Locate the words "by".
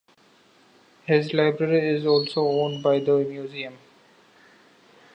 2.81-3.01